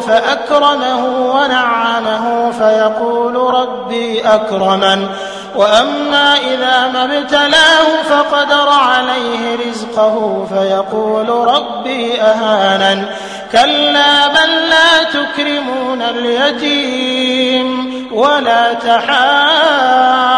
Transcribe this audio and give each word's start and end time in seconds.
فأكرمه 0.00 1.32
ونعمه 1.34 2.50
فيقول 2.50 3.36
ربي 3.54 4.20
أكرمن. 4.20 5.06
وأما 5.56 6.36
إذا 6.36 6.88
ما 6.92 7.04
ابتلاه 7.04 8.02
فقدر 8.10 8.68
عليه 8.68 9.68
رزقه 9.68 10.46
فيقول 10.54 11.28
ربي 11.28 12.22
أهانن. 12.22 13.04
كلا 13.52 14.28
بل 14.28 14.68
لا 14.70 15.02
تكرمون 15.04 16.02
اليتيم 16.02 17.68
ولا 18.12 18.72
تحاضون 18.72 20.37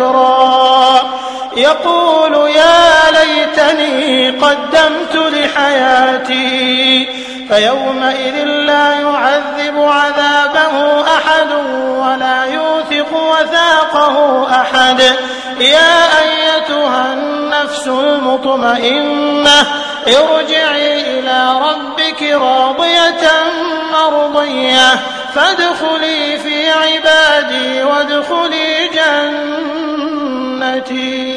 الذكرى 0.00 1.00
يقول 1.56 2.50
يا 2.50 3.10
ليتني 3.10 4.30
قدمت 4.30 5.14
لحياتي 5.14 7.08
فيومئذ 7.48 8.44
لا 8.44 8.94
يعذب 8.94 9.78
عذابه 9.78 11.00
أحد 11.02 11.52
ولا 11.98 12.44
يوثق 12.44 13.12
وثاقه 13.12 14.46
أحد. 14.60 15.00
يا 15.60 16.20
أيتها 16.22 17.12
النفس 17.12 17.86
المطمئنة 17.86 19.66
ارجعي 20.08 21.18
إلى 21.18 21.60
ربك 21.60 22.22
راضية 22.22 23.30
مرضية 23.92 25.00
فادخلي 25.34 26.38
في 26.38 26.70
عبادي 26.70 27.82
Almighty. 30.80 31.29